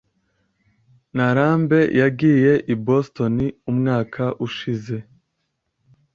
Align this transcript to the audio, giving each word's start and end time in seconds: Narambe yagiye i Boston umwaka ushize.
Narambe 1.15 1.79
yagiye 2.01 2.53
i 2.73 2.75
Boston 2.85 3.35
umwaka 3.71 4.23
ushize. 4.45 4.95